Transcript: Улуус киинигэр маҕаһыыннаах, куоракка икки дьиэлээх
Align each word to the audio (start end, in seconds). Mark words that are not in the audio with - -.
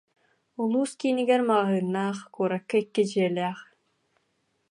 Улуус 0.61 0.91
киинигэр 0.99 1.41
маҕаһыыннаах, 1.47 2.19
куоракка 2.33 2.75
икки 2.81 3.03
дьиэлээх 3.09 3.59